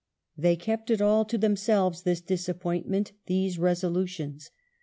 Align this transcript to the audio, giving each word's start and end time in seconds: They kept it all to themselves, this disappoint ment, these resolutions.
They 0.35 0.55
kept 0.55 0.89
it 0.89 0.99
all 0.99 1.25
to 1.25 1.37
themselves, 1.37 2.01
this 2.01 2.21
disappoint 2.21 2.87
ment, 2.89 3.11
these 3.27 3.59
resolutions. 3.59 4.49